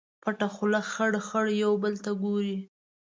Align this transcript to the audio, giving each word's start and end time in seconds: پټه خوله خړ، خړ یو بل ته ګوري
پټه 0.23 0.47
خوله 0.55 0.81
خړ، 0.91 1.11
خړ 1.27 1.45
یو 1.63 1.71
بل 1.83 1.93
ته 2.03 2.11
ګوري 2.21 2.57